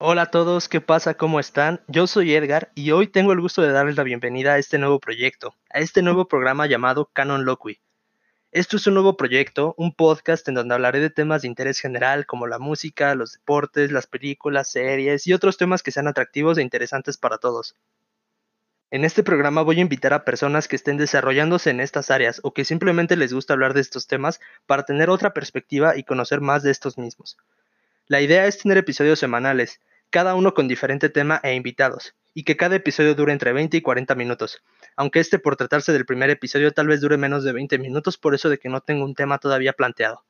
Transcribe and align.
Hola 0.00 0.22
a 0.22 0.30
todos, 0.30 0.68
¿qué 0.68 0.80
pasa? 0.80 1.14
¿Cómo 1.14 1.40
están? 1.40 1.80
Yo 1.88 2.06
soy 2.06 2.32
Edgar 2.32 2.70
y 2.76 2.92
hoy 2.92 3.08
tengo 3.08 3.32
el 3.32 3.40
gusto 3.40 3.62
de 3.62 3.72
darles 3.72 3.96
la 3.96 4.04
bienvenida 4.04 4.52
a 4.52 4.58
este 4.58 4.78
nuevo 4.78 5.00
proyecto, 5.00 5.56
a 5.70 5.80
este 5.80 6.02
nuevo 6.02 6.28
programa 6.28 6.68
llamado 6.68 7.10
Canon 7.12 7.44
Loqui. 7.44 7.80
Esto 8.52 8.76
es 8.76 8.86
un 8.86 8.94
nuevo 8.94 9.16
proyecto, 9.16 9.74
un 9.76 9.92
podcast 9.92 10.46
en 10.46 10.54
donde 10.54 10.72
hablaré 10.72 11.00
de 11.00 11.10
temas 11.10 11.42
de 11.42 11.48
interés 11.48 11.80
general 11.80 12.26
como 12.26 12.46
la 12.46 12.60
música, 12.60 13.16
los 13.16 13.32
deportes, 13.32 13.90
las 13.90 14.06
películas, 14.06 14.70
series 14.70 15.26
y 15.26 15.32
otros 15.32 15.56
temas 15.56 15.82
que 15.82 15.90
sean 15.90 16.06
atractivos 16.06 16.58
e 16.58 16.62
interesantes 16.62 17.16
para 17.16 17.38
todos. 17.38 17.74
En 18.92 19.04
este 19.04 19.24
programa 19.24 19.62
voy 19.62 19.78
a 19.78 19.82
invitar 19.82 20.12
a 20.12 20.24
personas 20.24 20.68
que 20.68 20.76
estén 20.76 20.96
desarrollándose 20.96 21.70
en 21.70 21.80
estas 21.80 22.12
áreas 22.12 22.38
o 22.44 22.54
que 22.54 22.64
simplemente 22.64 23.16
les 23.16 23.32
gusta 23.32 23.54
hablar 23.54 23.74
de 23.74 23.80
estos 23.80 24.06
temas 24.06 24.38
para 24.64 24.84
tener 24.84 25.10
otra 25.10 25.34
perspectiva 25.34 25.96
y 25.96 26.04
conocer 26.04 26.40
más 26.40 26.62
de 26.62 26.70
estos 26.70 26.98
mismos. 26.98 27.36
La 28.06 28.22
idea 28.22 28.46
es 28.46 28.58
tener 28.58 28.78
episodios 28.78 29.18
semanales, 29.18 29.80
cada 30.10 30.34
uno 30.34 30.54
con 30.54 30.68
diferente 30.68 31.08
tema 31.08 31.40
e 31.42 31.54
invitados, 31.54 32.14
y 32.34 32.44
que 32.44 32.56
cada 32.56 32.76
episodio 32.76 33.14
dure 33.14 33.32
entre 33.32 33.52
20 33.52 33.76
y 33.76 33.82
40 33.82 34.14
minutos, 34.14 34.62
aunque 34.96 35.20
este 35.20 35.38
por 35.38 35.56
tratarse 35.56 35.92
del 35.92 36.06
primer 36.06 36.30
episodio 36.30 36.72
tal 36.72 36.86
vez 36.86 37.00
dure 37.00 37.16
menos 37.16 37.44
de 37.44 37.52
20 37.52 37.78
minutos 37.78 38.16
por 38.16 38.34
eso 38.34 38.48
de 38.48 38.58
que 38.58 38.68
no 38.68 38.80
tengo 38.80 39.04
un 39.04 39.14
tema 39.14 39.38
todavía 39.38 39.72
planteado. 39.72 40.24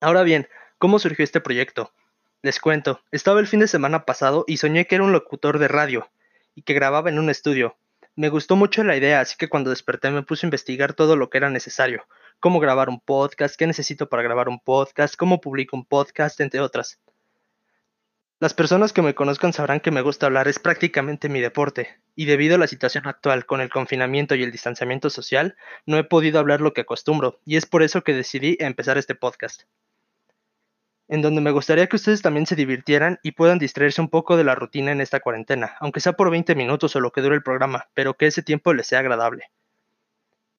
Ahora 0.00 0.22
bien, 0.22 0.48
¿cómo 0.78 0.98
surgió 0.98 1.24
este 1.24 1.40
proyecto? 1.40 1.92
Les 2.42 2.60
cuento, 2.60 3.00
estaba 3.10 3.40
el 3.40 3.46
fin 3.46 3.60
de 3.60 3.68
semana 3.68 4.04
pasado 4.04 4.44
y 4.46 4.56
soñé 4.56 4.86
que 4.86 4.96
era 4.96 5.04
un 5.04 5.12
locutor 5.12 5.58
de 5.58 5.68
radio, 5.68 6.10
y 6.54 6.62
que 6.62 6.74
grababa 6.74 7.10
en 7.10 7.18
un 7.18 7.30
estudio. 7.30 7.76
Me 8.14 8.28
gustó 8.28 8.56
mucho 8.56 8.84
la 8.84 8.96
idea, 8.96 9.20
así 9.20 9.36
que 9.38 9.48
cuando 9.48 9.70
desperté 9.70 10.10
me 10.10 10.22
puse 10.22 10.44
a 10.44 10.48
investigar 10.48 10.92
todo 10.92 11.16
lo 11.16 11.30
que 11.30 11.38
era 11.38 11.50
necesario, 11.50 12.04
cómo 12.40 12.60
grabar 12.60 12.88
un 12.88 13.00
podcast, 13.00 13.56
qué 13.56 13.66
necesito 13.66 14.08
para 14.08 14.22
grabar 14.22 14.48
un 14.48 14.60
podcast, 14.60 15.16
cómo 15.16 15.40
publico 15.40 15.76
un 15.76 15.86
podcast, 15.86 16.40
entre 16.40 16.60
otras. 16.60 17.00
Las 18.42 18.54
personas 18.54 18.92
que 18.92 19.02
me 19.02 19.14
conozcan 19.14 19.52
sabrán 19.52 19.78
que 19.78 19.92
me 19.92 20.02
gusta 20.02 20.26
hablar 20.26 20.48
es 20.48 20.58
prácticamente 20.58 21.28
mi 21.28 21.40
deporte, 21.40 22.00
y 22.16 22.24
debido 22.24 22.56
a 22.56 22.58
la 22.58 22.66
situación 22.66 23.06
actual 23.06 23.46
con 23.46 23.60
el 23.60 23.70
confinamiento 23.70 24.34
y 24.34 24.42
el 24.42 24.50
distanciamiento 24.50 25.10
social, 25.10 25.56
no 25.86 25.96
he 25.96 26.02
podido 26.02 26.40
hablar 26.40 26.60
lo 26.60 26.72
que 26.72 26.80
acostumbro, 26.80 27.38
y 27.44 27.56
es 27.56 27.66
por 27.66 27.84
eso 27.84 28.02
que 28.02 28.14
decidí 28.14 28.56
empezar 28.58 28.98
este 28.98 29.14
podcast. 29.14 29.62
En 31.06 31.22
donde 31.22 31.40
me 31.40 31.52
gustaría 31.52 31.86
que 31.86 31.94
ustedes 31.94 32.20
también 32.20 32.46
se 32.46 32.56
divirtieran 32.56 33.20
y 33.22 33.30
puedan 33.30 33.60
distraerse 33.60 34.00
un 34.00 34.08
poco 34.08 34.36
de 34.36 34.42
la 34.42 34.56
rutina 34.56 34.90
en 34.90 35.00
esta 35.00 35.20
cuarentena, 35.20 35.76
aunque 35.78 36.00
sea 36.00 36.14
por 36.14 36.28
20 36.28 36.56
minutos 36.56 36.96
o 36.96 37.00
lo 37.00 37.12
que 37.12 37.20
dure 37.20 37.36
el 37.36 37.44
programa, 37.44 37.90
pero 37.94 38.14
que 38.14 38.26
ese 38.26 38.42
tiempo 38.42 38.74
les 38.74 38.88
sea 38.88 38.98
agradable. 38.98 39.52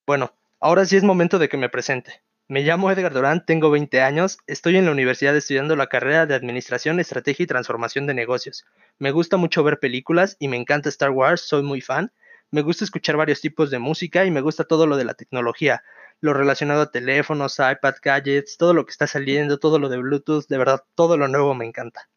Bueno, 0.07 0.33
ahora 0.61 0.85
sí 0.85 0.95
es 0.95 1.03
momento 1.03 1.37
de 1.37 1.49
que 1.49 1.57
me 1.57 1.67
presente. 1.67 2.21
Me 2.53 2.61
llamo 2.61 2.91
Edgar 2.91 3.11
Durán, 3.11 3.43
tengo 3.43 3.71
20 3.71 3.99
años, 4.03 4.37
estoy 4.45 4.77
en 4.77 4.85
la 4.85 4.91
universidad 4.91 5.35
estudiando 5.35 5.75
la 5.75 5.87
carrera 5.87 6.27
de 6.27 6.35
Administración, 6.35 6.99
Estrategia 6.99 7.45
y 7.45 7.47
Transformación 7.47 8.05
de 8.05 8.13
Negocios. 8.13 8.63
Me 8.99 9.09
gusta 9.09 9.37
mucho 9.37 9.63
ver 9.63 9.79
películas 9.79 10.37
y 10.37 10.49
me 10.49 10.57
encanta 10.57 10.87
Star 10.89 11.09
Wars, 11.09 11.41
soy 11.41 11.63
muy 11.63 11.81
fan. 11.81 12.11
Me 12.51 12.61
gusta 12.61 12.85
escuchar 12.85 13.17
varios 13.17 13.41
tipos 13.41 13.71
de 13.71 13.79
música 13.79 14.23
y 14.25 14.29
me 14.29 14.41
gusta 14.41 14.65
todo 14.65 14.85
lo 14.85 14.97
de 14.97 15.03
la 15.03 15.15
tecnología, 15.15 15.83
lo 16.21 16.35
relacionado 16.35 16.83
a 16.83 16.91
teléfonos, 16.91 17.57
iPad, 17.57 17.95
gadgets, 18.03 18.57
todo 18.57 18.75
lo 18.75 18.85
que 18.85 18.91
está 18.91 19.07
saliendo, 19.07 19.57
todo 19.57 19.79
lo 19.79 19.89
de 19.89 19.97
Bluetooth, 19.97 20.45
de 20.47 20.57
verdad, 20.59 20.83
todo 20.93 21.17
lo 21.17 21.27
nuevo 21.27 21.55
me 21.55 21.65
encanta. 21.65 22.07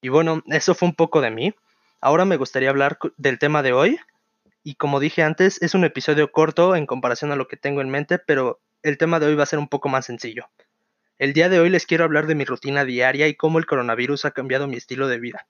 Y 0.00 0.08
bueno, 0.08 0.42
eso 0.46 0.74
fue 0.74 0.88
un 0.88 0.94
poco 0.94 1.20
de 1.20 1.30
mí. 1.30 1.54
Ahora 2.00 2.24
me 2.24 2.38
gustaría 2.38 2.70
hablar 2.70 2.98
del 3.18 3.38
tema 3.38 3.62
de 3.62 3.74
hoy. 3.74 4.00
Y 4.64 4.76
como 4.76 4.98
dije 4.98 5.22
antes, 5.22 5.60
es 5.60 5.74
un 5.74 5.84
episodio 5.84 6.32
corto 6.32 6.74
en 6.74 6.86
comparación 6.86 7.32
a 7.32 7.36
lo 7.36 7.48
que 7.48 7.58
tengo 7.58 7.82
en 7.82 7.90
mente, 7.90 8.18
pero 8.18 8.60
el 8.82 8.98
tema 8.98 9.18
de 9.18 9.26
hoy 9.26 9.34
va 9.34 9.42
a 9.42 9.46
ser 9.46 9.58
un 9.58 9.68
poco 9.68 9.88
más 9.88 10.06
sencillo. 10.06 10.48
El 11.18 11.32
día 11.32 11.48
de 11.48 11.58
hoy 11.58 11.68
les 11.68 11.86
quiero 11.86 12.04
hablar 12.04 12.26
de 12.26 12.34
mi 12.34 12.44
rutina 12.44 12.84
diaria 12.84 13.26
y 13.26 13.34
cómo 13.34 13.58
el 13.58 13.66
coronavirus 13.66 14.24
ha 14.24 14.30
cambiado 14.30 14.68
mi 14.68 14.76
estilo 14.76 15.08
de 15.08 15.18
vida. 15.18 15.46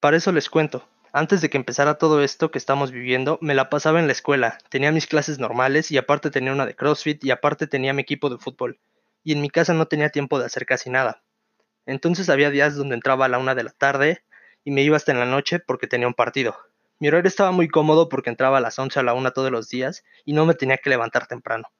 Para 0.00 0.16
eso 0.16 0.32
les 0.32 0.48
cuento, 0.48 0.88
antes 1.12 1.40
de 1.40 1.50
que 1.50 1.58
empezara 1.58 1.98
todo 1.98 2.22
esto 2.22 2.50
que 2.50 2.58
estamos 2.58 2.92
viviendo, 2.92 3.38
me 3.42 3.54
la 3.54 3.68
pasaba 3.68 4.00
en 4.00 4.06
la 4.06 4.12
escuela, 4.12 4.58
tenía 4.70 4.92
mis 4.92 5.06
clases 5.06 5.38
normales 5.38 5.90
y 5.90 5.98
aparte 5.98 6.30
tenía 6.30 6.52
una 6.52 6.66
de 6.66 6.74
CrossFit 6.74 7.22
y 7.24 7.30
aparte 7.30 7.66
tenía 7.66 7.92
mi 7.92 8.02
equipo 8.02 8.30
de 8.30 8.38
fútbol, 8.38 8.78
y 9.22 9.32
en 9.32 9.40
mi 9.40 9.50
casa 9.50 9.74
no 9.74 9.86
tenía 9.86 10.10
tiempo 10.10 10.38
de 10.38 10.46
hacer 10.46 10.64
casi 10.64 10.88
nada. 10.88 11.22
Entonces 11.84 12.28
había 12.30 12.50
días 12.50 12.74
donde 12.74 12.94
entraba 12.94 13.26
a 13.26 13.28
la 13.28 13.38
una 13.38 13.54
de 13.54 13.64
la 13.64 13.70
tarde 13.70 14.24
y 14.64 14.70
me 14.70 14.82
iba 14.82 14.96
hasta 14.96 15.12
en 15.12 15.18
la 15.18 15.26
noche 15.26 15.58
porque 15.58 15.86
tenía 15.86 16.08
un 16.08 16.14
partido, 16.14 16.56
mi 16.98 17.08
horario 17.08 17.28
estaba 17.28 17.52
muy 17.52 17.68
cómodo 17.68 18.08
porque 18.08 18.30
entraba 18.30 18.58
a 18.58 18.60
las 18.60 18.78
11 18.78 19.00
a 19.00 19.02
la 19.02 19.14
1 19.14 19.32
todos 19.32 19.50
los 19.50 19.68
días 19.68 20.04
y 20.24 20.32
no 20.32 20.46
me 20.46 20.54
tenía 20.54 20.78
que 20.78 20.90
levantar 20.90 21.26
temprano. 21.26 21.70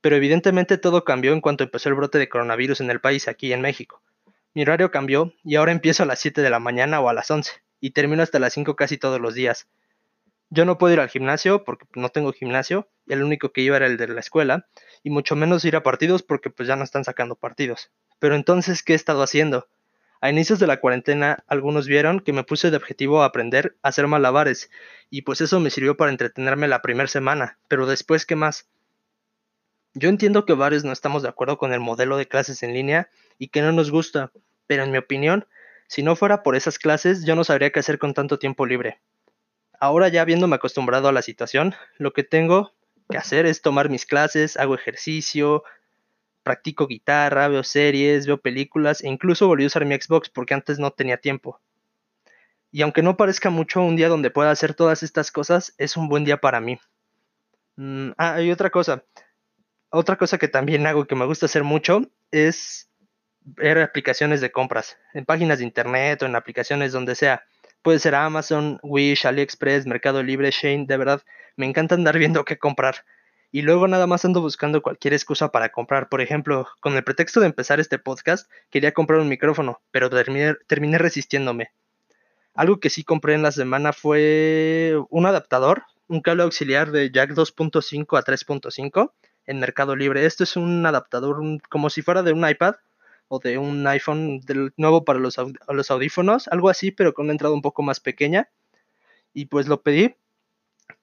Pero 0.00 0.16
evidentemente 0.16 0.78
todo 0.78 1.04
cambió 1.04 1.32
en 1.32 1.40
cuanto 1.40 1.64
empezó 1.64 1.88
el 1.88 1.94
brote 1.94 2.18
de 2.18 2.28
coronavirus 2.28 2.80
en 2.80 2.90
el 2.90 3.00
país, 3.00 3.28
aquí 3.28 3.52
en 3.52 3.60
México. 3.60 4.02
Mi 4.54 4.62
horario 4.62 4.90
cambió 4.90 5.32
y 5.44 5.56
ahora 5.56 5.72
empiezo 5.72 6.02
a 6.02 6.06
las 6.06 6.18
7 6.20 6.42
de 6.42 6.50
la 6.50 6.58
mañana 6.58 7.00
o 7.00 7.08
a 7.08 7.14
las 7.14 7.30
11 7.30 7.52
y 7.80 7.90
termino 7.90 8.22
hasta 8.22 8.38
las 8.38 8.52
5 8.54 8.74
casi 8.76 8.98
todos 8.98 9.20
los 9.20 9.34
días. 9.34 9.68
Yo 10.48 10.64
no 10.64 10.78
puedo 10.78 10.94
ir 10.94 11.00
al 11.00 11.08
gimnasio 11.08 11.62
porque 11.62 11.86
no 11.94 12.08
tengo 12.08 12.32
gimnasio, 12.32 12.88
el 13.06 13.22
único 13.22 13.52
que 13.52 13.60
iba 13.60 13.76
era 13.76 13.86
el 13.86 13.96
de 13.96 14.08
la 14.08 14.18
escuela, 14.18 14.66
y 15.04 15.10
mucho 15.10 15.36
menos 15.36 15.64
ir 15.64 15.76
a 15.76 15.84
partidos 15.84 16.24
porque 16.24 16.50
pues 16.50 16.66
ya 16.66 16.74
no 16.74 16.82
están 16.82 17.04
sacando 17.04 17.36
partidos. 17.36 17.92
Pero 18.18 18.34
entonces, 18.34 18.82
¿qué 18.82 18.94
he 18.94 18.96
estado 18.96 19.22
haciendo? 19.22 19.68
A 20.22 20.28
inicios 20.28 20.58
de 20.58 20.66
la 20.66 20.80
cuarentena, 20.80 21.44
algunos 21.46 21.86
vieron 21.86 22.20
que 22.20 22.34
me 22.34 22.44
puse 22.44 22.70
de 22.70 22.76
objetivo 22.76 23.22
aprender 23.22 23.78
a 23.82 23.88
hacer 23.88 24.06
malabares, 24.06 24.70
y 25.08 25.22
pues 25.22 25.40
eso 25.40 25.60
me 25.60 25.70
sirvió 25.70 25.96
para 25.96 26.10
entretenerme 26.10 26.68
la 26.68 26.82
primera 26.82 27.08
semana, 27.08 27.58
pero 27.68 27.86
después, 27.86 28.26
¿qué 28.26 28.36
más? 28.36 28.68
Yo 29.94 30.10
entiendo 30.10 30.44
que 30.44 30.52
varios 30.52 30.84
no 30.84 30.92
estamos 30.92 31.22
de 31.22 31.30
acuerdo 31.30 31.56
con 31.56 31.72
el 31.72 31.80
modelo 31.80 32.18
de 32.18 32.28
clases 32.28 32.62
en 32.62 32.74
línea 32.74 33.08
y 33.38 33.48
que 33.48 33.62
no 33.62 33.72
nos 33.72 33.90
gusta, 33.90 34.30
pero 34.66 34.84
en 34.84 34.90
mi 34.90 34.98
opinión, 34.98 35.46
si 35.88 36.02
no 36.02 36.14
fuera 36.14 36.42
por 36.42 36.54
esas 36.54 36.78
clases, 36.78 37.24
yo 37.24 37.34
no 37.34 37.42
sabría 37.42 37.70
qué 37.70 37.80
hacer 37.80 37.98
con 37.98 38.12
tanto 38.12 38.38
tiempo 38.38 38.66
libre. 38.66 39.00
Ahora 39.80 40.08
ya 40.08 40.20
habiéndome 40.20 40.56
acostumbrado 40.56 41.08
a 41.08 41.12
la 41.12 41.22
situación, 41.22 41.74
lo 41.96 42.12
que 42.12 42.24
tengo 42.24 42.74
que 43.08 43.16
hacer 43.16 43.46
es 43.46 43.62
tomar 43.62 43.88
mis 43.88 44.04
clases, 44.04 44.58
hago 44.58 44.74
ejercicio, 44.74 45.64
practico 46.50 46.88
guitarra, 46.88 47.46
veo 47.46 47.62
series, 47.62 48.26
veo 48.26 48.38
películas 48.38 49.04
e 49.04 49.08
incluso 49.08 49.46
volví 49.46 49.62
a 49.62 49.68
usar 49.68 49.84
mi 49.84 49.94
Xbox 49.94 50.28
porque 50.28 50.52
antes 50.52 50.80
no 50.80 50.90
tenía 50.90 51.16
tiempo. 51.16 51.60
Y 52.72 52.82
aunque 52.82 53.02
no 53.02 53.16
parezca 53.16 53.50
mucho 53.50 53.82
un 53.82 53.94
día 53.94 54.08
donde 54.08 54.32
pueda 54.32 54.50
hacer 54.50 54.74
todas 54.74 55.04
estas 55.04 55.30
cosas, 55.30 55.74
es 55.78 55.96
un 55.96 56.08
buen 56.08 56.24
día 56.24 56.38
para 56.38 56.60
mí. 56.60 56.80
Mm, 57.76 58.10
ah, 58.18 58.40
y 58.42 58.50
otra 58.50 58.70
cosa. 58.70 59.04
Otra 59.90 60.16
cosa 60.16 60.38
que 60.38 60.48
también 60.48 60.88
hago 60.88 61.02
y 61.02 61.06
que 61.06 61.14
me 61.14 61.24
gusta 61.24 61.46
hacer 61.46 61.62
mucho 61.62 62.02
es 62.32 62.90
ver 63.42 63.78
aplicaciones 63.78 64.40
de 64.40 64.50
compras 64.50 64.98
en 65.14 65.24
páginas 65.24 65.58
de 65.58 65.64
internet 65.66 66.20
o 66.22 66.26
en 66.26 66.34
aplicaciones 66.34 66.90
donde 66.90 67.14
sea. 67.14 67.44
Puede 67.80 68.00
ser 68.00 68.16
Amazon, 68.16 68.80
Wish, 68.82 69.24
AliExpress, 69.24 69.86
Mercado 69.86 70.20
Libre, 70.20 70.50
Shane, 70.50 70.86
de 70.86 70.96
verdad, 70.96 71.22
me 71.54 71.66
encanta 71.66 71.94
andar 71.94 72.18
viendo 72.24 72.44
qué 72.44 72.58
comprar 72.58 73.04
y 73.52 73.62
luego 73.62 73.88
nada 73.88 74.06
más 74.06 74.24
ando 74.24 74.40
buscando 74.40 74.82
cualquier 74.82 75.14
excusa 75.14 75.50
para 75.50 75.70
comprar. 75.70 76.08
Por 76.08 76.20
ejemplo, 76.20 76.68
con 76.80 76.94
el 76.94 77.04
pretexto 77.04 77.40
de 77.40 77.46
empezar 77.46 77.80
este 77.80 77.98
podcast, 77.98 78.50
quería 78.70 78.92
comprar 78.92 79.20
un 79.20 79.28
micrófono, 79.28 79.80
pero 79.90 80.08
terminé, 80.08 80.54
terminé 80.66 80.98
resistiéndome. 80.98 81.72
Algo 82.54 82.80
que 82.80 82.90
sí 82.90 83.04
compré 83.04 83.34
en 83.34 83.42
la 83.42 83.52
semana 83.52 83.92
fue 83.92 84.96
un 85.08 85.26
adaptador, 85.26 85.84
un 86.08 86.20
cable 86.20 86.42
auxiliar 86.42 86.90
de 86.90 87.10
jack 87.10 87.30
2.5 87.30 88.18
a 88.18 88.22
3.5 88.22 89.12
en 89.46 89.60
Mercado 89.60 89.96
Libre. 89.96 90.26
Esto 90.26 90.44
es 90.44 90.56
un 90.56 90.84
adaptador 90.86 91.40
como 91.68 91.90
si 91.90 92.02
fuera 92.02 92.22
de 92.22 92.32
un 92.32 92.48
iPad 92.48 92.76
o 93.28 93.38
de 93.38 93.58
un 93.58 93.86
iPhone 93.86 94.40
del 94.40 94.72
nuevo 94.76 95.04
para 95.04 95.18
los, 95.18 95.36
los 95.68 95.90
audífonos, 95.90 96.48
algo 96.48 96.68
así, 96.68 96.90
pero 96.90 97.14
con 97.14 97.26
una 97.26 97.32
entrada 97.32 97.54
un 97.54 97.62
poco 97.62 97.82
más 97.82 98.00
pequeña. 98.00 98.48
Y 99.32 99.46
pues 99.46 99.68
lo 99.68 99.82
pedí 99.82 100.16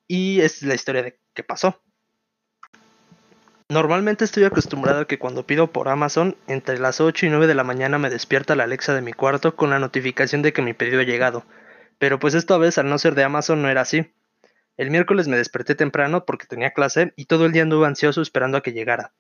y 0.08 0.42
es 0.42 0.62
la 0.64 0.76
historia 0.76 1.04
de 1.04 1.18
qué 1.34 1.44
pasó. 1.44 1.82
Normalmente 3.70 4.24
estoy 4.24 4.46
acostumbrado 4.46 5.02
a 5.02 5.08
que 5.08 5.20
cuando 5.20 5.46
pido 5.46 5.74
por 5.74 5.90
Amazon, 5.90 6.38
entre 6.48 6.80
las 6.80 7.02
8 7.02 7.26
y 7.26 7.30
9 7.30 7.48
de 7.48 7.54
la 7.54 7.66
mañana 7.66 7.98
me 7.98 8.10
despierta 8.10 8.56
la 8.56 8.64
Alexa 8.64 8.96
de 8.96 9.02
mi 9.02 9.12
cuarto 9.12 9.58
con 9.58 9.70
la 9.70 9.78
notificación 9.78 10.42
de 10.42 10.54
que 10.54 10.62
mi 10.62 10.74
pedido 10.74 11.02
ha 11.02 11.04
llegado. 11.04 11.44
Pero 12.00 12.18
pues 12.18 12.34
esta 12.34 12.58
vez 12.58 12.78
al 12.78 12.88
no 12.88 12.98
ser 12.98 13.14
de 13.14 13.26
Amazon 13.26 13.62
no 13.62 13.68
era 13.68 13.82
así. 13.82 14.10
El 14.78 14.90
miércoles 14.90 15.28
me 15.28 15.36
desperté 15.36 15.76
temprano 15.76 16.24
porque 16.24 16.48
tenía 16.48 16.72
clase 16.72 17.12
y 17.18 17.26
todo 17.26 17.46
el 17.46 17.52
día 17.52 17.64
anduve 17.64 17.88
ansioso 17.88 18.22
esperando 18.22 18.58
a 18.58 18.64
que 18.64 18.72
llegara. 18.72 19.12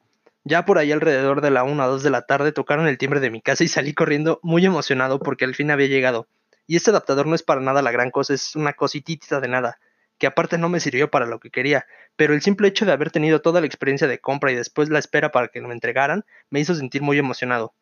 Ya 0.45 0.63
por 0.63 0.77
ahí 0.77 0.93
alrededor 0.93 1.41
de 1.41 1.51
la 1.51 1.65
1 1.65 1.83
a 1.83 1.87
2 1.87 2.03
de 2.03 2.09
la 2.09 2.21
tarde 2.21 2.53
tocaron 2.53 2.87
el 2.87 2.97
timbre 2.97 3.19
de 3.19 3.31
mi 3.31 3.41
casa 3.41 3.65
y 3.65 3.67
salí 3.67 3.93
corriendo 3.93 4.39
muy 4.43 4.65
emocionado 4.65 5.19
porque 5.19 5.43
al 5.43 5.55
fin 5.55 5.71
había 5.71 5.87
llegado. 5.87 6.25
Y 6.67 6.77
este 6.77 6.91
adaptador 6.91 7.27
no 7.27 7.35
es 7.35 7.43
para 7.43 7.59
nada 7.59 7.81
la 7.81 7.91
gran 7.91 8.11
cosa, 8.11 8.33
es 8.33 8.55
una 8.55 8.71
cositita 8.71 9.41
de 9.41 9.49
nada 9.49 9.77
que 10.17 10.27
aparte 10.27 10.57
no 10.57 10.69
me 10.69 10.79
sirvió 10.79 11.09
para 11.09 11.25
lo 11.25 11.39
que 11.39 11.51
quería, 11.51 11.85
pero 12.15 12.33
el 12.33 12.41
simple 12.41 12.67
hecho 12.67 12.85
de 12.85 12.91
haber 12.91 13.11
tenido 13.11 13.41
toda 13.41 13.61
la 13.61 13.67
experiencia 13.67 14.07
de 14.07 14.19
compra 14.19 14.51
y 14.51 14.55
después 14.55 14.89
la 14.89 14.99
espera 14.99 15.31
para 15.31 15.49
que 15.49 15.61
me 15.61 15.73
entregaran 15.73 16.25
me 16.49 16.59
hizo 16.59 16.75
sentir 16.75 17.01
muy 17.01 17.17
emocionado. 17.19 17.73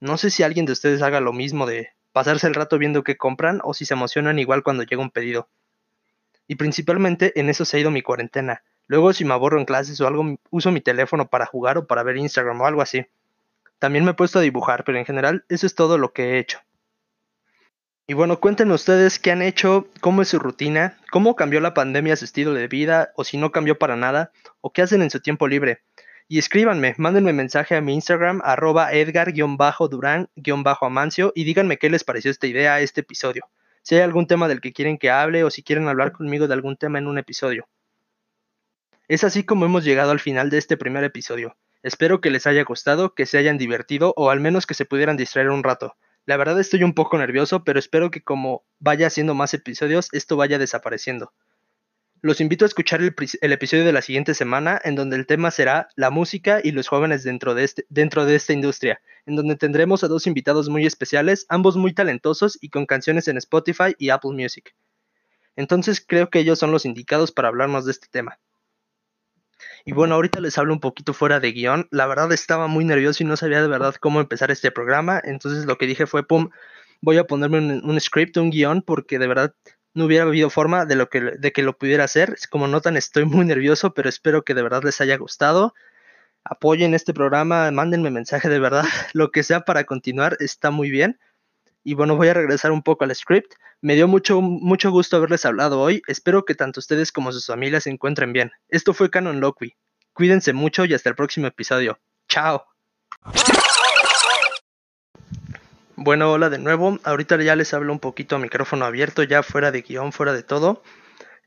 No 0.00 0.16
sé 0.16 0.30
si 0.30 0.42
alguien 0.42 0.66
de 0.66 0.72
ustedes 0.72 1.02
haga 1.02 1.20
lo 1.20 1.32
mismo 1.32 1.66
de 1.66 1.90
pasarse 2.12 2.46
el 2.46 2.54
rato 2.54 2.78
viendo 2.78 3.04
qué 3.04 3.16
compran 3.16 3.60
o 3.64 3.74
si 3.74 3.84
se 3.84 3.94
emocionan 3.94 4.38
igual 4.38 4.62
cuando 4.62 4.84
llega 4.84 5.02
un 5.02 5.10
pedido. 5.10 5.48
Y 6.46 6.54
principalmente 6.54 7.38
en 7.38 7.50
eso 7.50 7.64
se 7.64 7.76
ha 7.76 7.80
ido 7.80 7.90
mi 7.90 8.02
cuarentena. 8.02 8.62
Luego 8.86 9.12
si 9.12 9.24
me 9.24 9.34
aborro 9.34 9.58
en 9.58 9.66
clases 9.66 10.00
o 10.00 10.06
algo 10.06 10.38
uso 10.50 10.72
mi 10.72 10.80
teléfono 10.80 11.28
para 11.28 11.46
jugar 11.46 11.76
o 11.76 11.86
para 11.86 12.02
ver 12.02 12.16
Instagram 12.16 12.60
o 12.60 12.66
algo 12.66 12.80
así. 12.80 13.06
También 13.78 14.04
me 14.04 14.12
he 14.12 14.14
puesto 14.14 14.38
a 14.38 14.42
dibujar, 14.42 14.82
pero 14.84 14.98
en 14.98 15.04
general 15.04 15.44
eso 15.48 15.66
es 15.66 15.74
todo 15.74 15.98
lo 15.98 16.12
que 16.12 16.30
he 16.30 16.38
hecho. 16.38 16.58
Y 18.10 18.14
bueno, 18.14 18.40
cuéntenme 18.40 18.72
ustedes 18.72 19.18
qué 19.18 19.32
han 19.32 19.42
hecho, 19.42 19.86
cómo 20.00 20.22
es 20.22 20.28
su 20.28 20.38
rutina, 20.38 20.96
cómo 21.10 21.36
cambió 21.36 21.60
la 21.60 21.74
pandemia 21.74 22.16
su 22.16 22.24
estilo 22.24 22.54
de 22.54 22.66
vida, 22.66 23.12
o 23.16 23.24
si 23.24 23.36
no 23.36 23.52
cambió 23.52 23.78
para 23.78 23.96
nada, 23.96 24.32
o 24.62 24.72
qué 24.72 24.80
hacen 24.80 25.02
en 25.02 25.10
su 25.10 25.20
tiempo 25.20 25.46
libre. 25.46 25.82
Y 26.26 26.38
escríbanme, 26.38 26.94
mándenme 26.96 27.34
mensaje 27.34 27.76
a 27.76 27.82
mi 27.82 27.92
Instagram, 27.92 28.40
arroba 28.42 28.94
edgar-durán-amancio, 28.94 31.32
y 31.34 31.44
díganme 31.44 31.76
qué 31.76 31.90
les 31.90 32.02
pareció 32.02 32.30
esta 32.30 32.46
idea, 32.46 32.80
este 32.80 33.02
episodio. 33.02 33.44
Si 33.82 33.96
hay 33.96 34.00
algún 34.00 34.26
tema 34.26 34.48
del 34.48 34.62
que 34.62 34.72
quieren 34.72 34.96
que 34.96 35.10
hable, 35.10 35.44
o 35.44 35.50
si 35.50 35.62
quieren 35.62 35.86
hablar 35.86 36.12
conmigo 36.12 36.48
de 36.48 36.54
algún 36.54 36.78
tema 36.78 36.98
en 36.98 37.08
un 37.08 37.18
episodio. 37.18 37.68
Es 39.06 39.22
así 39.22 39.44
como 39.44 39.66
hemos 39.66 39.84
llegado 39.84 40.12
al 40.12 40.20
final 40.20 40.48
de 40.48 40.56
este 40.56 40.78
primer 40.78 41.04
episodio. 41.04 41.58
Espero 41.82 42.22
que 42.22 42.30
les 42.30 42.46
haya 42.46 42.64
gustado, 42.64 43.12
que 43.12 43.26
se 43.26 43.36
hayan 43.36 43.58
divertido, 43.58 44.14
o 44.16 44.30
al 44.30 44.40
menos 44.40 44.64
que 44.64 44.72
se 44.72 44.86
pudieran 44.86 45.18
distraer 45.18 45.50
un 45.50 45.62
rato. 45.62 45.94
La 46.28 46.36
verdad 46.36 46.60
estoy 46.60 46.82
un 46.82 46.92
poco 46.92 47.16
nervioso, 47.16 47.64
pero 47.64 47.78
espero 47.78 48.10
que 48.10 48.20
como 48.20 48.62
vaya 48.80 49.06
haciendo 49.06 49.32
más 49.32 49.54
episodios, 49.54 50.10
esto 50.12 50.36
vaya 50.36 50.58
desapareciendo. 50.58 51.32
Los 52.20 52.42
invito 52.42 52.66
a 52.66 52.68
escuchar 52.68 53.00
el, 53.00 53.52
episodio 53.52 53.86
de 53.86 53.92
la 53.94 54.02
siguiente 54.02 54.34
semana, 54.34 54.78
en 54.84 54.94
donde 54.94 55.16
el 55.16 55.26
tema 55.26 55.50
será 55.50 55.88
la 55.96 56.10
música 56.10 56.60
y 56.62 56.72
los 56.72 56.86
jóvenes 56.86 57.24
dentro 57.24 57.54
de, 57.54 57.64
este, 57.64 57.86
dentro 57.88 58.26
de 58.26 58.34
esta 58.34 58.52
industria, 58.52 59.00
en 59.24 59.36
donde 59.36 59.56
tendremos 59.56 60.04
a 60.04 60.08
dos 60.08 60.26
invitados 60.26 60.68
muy 60.68 60.84
especiales, 60.84 61.46
ambos 61.48 61.78
muy 61.78 61.94
talentosos 61.94 62.58
y 62.60 62.68
con 62.68 62.84
canciones 62.84 63.26
en 63.28 63.38
Spotify 63.38 63.94
y 63.96 64.10
Apple 64.10 64.32
Music. 64.32 64.74
Entonces 65.56 66.04
creo 66.06 66.28
que 66.28 66.40
ellos 66.40 66.58
son 66.58 66.72
los 66.72 66.84
indicados 66.84 67.32
para 67.32 67.48
hablarnos 67.48 67.86
de 67.86 67.92
este 67.92 68.08
tema. 68.10 68.38
Y 69.84 69.92
bueno, 69.92 70.14
ahorita 70.14 70.40
les 70.40 70.58
hablo 70.58 70.72
un 70.72 70.80
poquito 70.80 71.14
fuera 71.14 71.40
de 71.40 71.52
guion. 71.52 71.88
La 71.90 72.06
verdad 72.06 72.32
estaba 72.32 72.66
muy 72.66 72.84
nervioso 72.84 73.22
y 73.22 73.26
no 73.26 73.36
sabía 73.36 73.62
de 73.62 73.68
verdad 73.68 73.94
cómo 73.94 74.20
empezar 74.20 74.50
este 74.50 74.70
programa. 74.70 75.20
Entonces 75.22 75.64
lo 75.64 75.78
que 75.78 75.86
dije 75.86 76.06
fue, 76.06 76.26
pum, 76.26 76.50
voy 77.00 77.18
a 77.18 77.24
ponerme 77.24 77.58
un, 77.58 78.00
script, 78.00 78.36
un 78.36 78.50
guion, 78.50 78.82
porque 78.82 79.18
de 79.18 79.26
verdad 79.26 79.54
no 79.94 80.04
hubiera 80.04 80.24
habido 80.24 80.50
forma 80.50 80.84
de, 80.84 80.96
lo 80.96 81.08
que, 81.08 81.20
de 81.20 81.52
que 81.52 81.62
lo 81.62 81.76
pudiera 81.76 82.04
hacer. 82.04 82.36
Como 82.50 82.68
notan, 82.68 82.96
estoy 82.96 83.24
muy 83.24 83.44
nervioso, 83.44 83.94
pero 83.94 84.08
espero 84.08 84.42
que 84.42 84.54
de 84.54 84.62
verdad 84.62 84.82
les 84.84 85.00
haya 85.00 85.16
gustado. 85.16 85.74
Apoyen 86.44 86.94
este 86.94 87.12
programa, 87.12 87.70
mándenme 87.70 88.10
mensaje 88.10 88.48
de 88.48 88.58
verdad. 88.58 88.84
Lo 89.12 89.30
que 89.30 89.42
sea 89.42 89.60
para 89.60 89.84
continuar 89.84 90.36
está 90.40 90.70
muy 90.70 90.90
bien. 90.90 91.18
Y 91.88 91.94
bueno, 91.94 92.16
voy 92.16 92.28
a 92.28 92.34
regresar 92.34 92.70
un 92.70 92.82
poco 92.82 93.04
al 93.04 93.16
script. 93.16 93.54
Me 93.80 93.94
dio 93.94 94.06
mucho, 94.08 94.42
mucho 94.42 94.90
gusto 94.90 95.16
haberles 95.16 95.46
hablado 95.46 95.80
hoy. 95.80 96.02
Espero 96.06 96.44
que 96.44 96.54
tanto 96.54 96.80
ustedes 96.80 97.12
como 97.12 97.32
sus 97.32 97.46
familias 97.46 97.84
se 97.84 97.90
encuentren 97.90 98.34
bien. 98.34 98.52
Esto 98.68 98.92
fue 98.92 99.08
Canon 99.08 99.40
Loqui. 99.40 99.74
Cuídense 100.12 100.52
mucho 100.52 100.84
y 100.84 100.92
hasta 100.92 101.08
el 101.08 101.14
próximo 101.14 101.46
episodio. 101.46 101.98
Chao. 102.28 102.66
Bueno, 105.96 106.30
hola 106.30 106.50
de 106.50 106.58
nuevo. 106.58 106.98
Ahorita 107.04 107.40
ya 107.42 107.56
les 107.56 107.72
hablo 107.72 107.94
un 107.94 108.00
poquito 108.00 108.36
a 108.36 108.38
micrófono 108.38 108.84
abierto, 108.84 109.22
ya 109.22 109.42
fuera 109.42 109.72
de 109.72 109.80
guion, 109.80 110.12
fuera 110.12 110.34
de 110.34 110.42
todo 110.42 110.82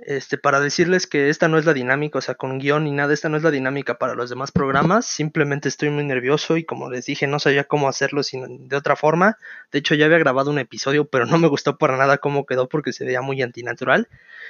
este, 0.05 0.37
para 0.37 0.59
decirles 0.59 1.07
que 1.07 1.29
esta 1.29 1.47
no 1.47 1.57
es 1.57 1.65
la 1.65 1.73
dinámica, 1.73 2.19
o 2.19 2.21
sea, 2.21 2.35
con 2.35 2.59
guion 2.59 2.83
ni 2.83 2.91
nada, 2.91 3.13
esta 3.13 3.29
no 3.29 3.37
es 3.37 3.43
la 3.43 3.51
dinámica 3.51 3.97
para 3.97 4.15
los 4.15 4.29
demás 4.29 4.51
programas, 4.51 5.05
simplemente 5.05 5.69
estoy 5.69 5.89
muy 5.89 6.03
nervioso 6.03 6.57
y 6.57 6.63
como 6.63 6.89
les 6.89 7.05
dije, 7.05 7.27
no 7.27 7.39
sabía 7.39 7.65
cómo 7.65 7.87
hacerlo 7.87 8.23
sino 8.23 8.47
de 8.49 8.75
otra 8.75 8.95
forma. 8.95 9.37
De 9.71 9.79
hecho, 9.79 9.95
ya 9.95 10.05
había 10.05 10.17
grabado 10.17 10.51
un 10.51 10.59
episodio, 10.59 11.05
pero 11.05 11.25
no 11.25 11.37
me 11.37 11.47
gustó 11.47 11.77
para 11.77 11.97
nada 11.97 12.17
cómo 12.17 12.45
quedó 12.45 12.67
porque 12.67 12.93
se 12.93 13.05
veía 13.05 13.21
muy 13.21 13.41
antinatural. 13.41 14.07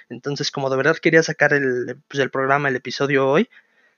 Entonces, 0.10 0.52
como 0.52 0.70
de 0.70 0.78
verdad 0.78 0.98
quería 0.98 1.24
sacar 1.24 1.54
el, 1.54 1.98
pues, 2.08 2.22
el 2.22 2.32
programa, 2.32 2.70
el 2.70 2.76
episodio 2.76 3.28
hoy, 3.28 3.50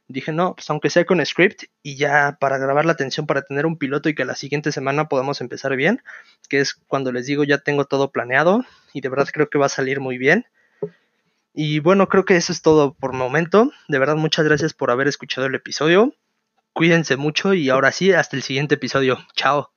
dije, 0.08 0.32
no, 0.32 0.56
pues 0.56 0.70
aunque 0.70 0.90
sea 0.90 1.06
con 1.06 1.26
script 1.26 1.64
y 1.82 1.96
ya 1.96 2.38
para 2.40 2.58
grabar 2.58 2.86
la 2.86 2.94
atención, 2.94 3.26
para 3.26 3.44
tener 3.44 3.66
un 3.66 3.78
piloto 3.78 4.10
y 4.10 4.16
que 4.16 4.26
la 4.26 4.36
siguiente 4.36 4.72
semana 4.72 5.08
podamos 5.08 5.42
empezar 5.42 5.76
bien, 5.76 6.02
que 6.50 6.60
es 6.60 6.74
cuando 6.74 7.12
les 7.12 7.26
digo 7.26 7.44
ya 7.44 7.60
tengo 7.60 7.86
todo 7.86 8.12
planeado 8.12 8.66
y 8.94 9.02
de 9.02 9.10
verdad 9.10 9.30
creo 9.32 9.50
que 9.50 9.58
va 9.58 9.68
a 9.68 9.70
salir 9.70 10.00
muy 10.00 10.18
bien. 10.18 10.46
Y 11.54 11.80
bueno, 11.80 12.10
creo 12.10 12.26
que 12.26 12.36
eso 12.36 12.52
es 12.52 12.62
todo 12.62 12.94
por 12.96 13.14
momento. 13.14 13.72
De 13.88 14.00
verdad, 14.00 14.16
muchas 14.16 14.46
gracias 14.46 14.74
por 14.74 14.92
haber 14.92 15.08
escuchado 15.08 15.48
el 15.48 15.56
episodio. 15.56 16.14
Cuídense 16.74 17.18
mucho 17.18 17.54
y 17.54 17.70
ahora 17.70 17.92
sí, 17.92 18.12
hasta 18.12 18.36
el 18.36 18.44
siguiente 18.44 18.76
episodio. 18.76 19.20
Chao. 19.36 19.73